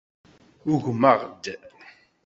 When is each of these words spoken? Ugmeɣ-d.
Ugmeɣ-d. 0.71 1.43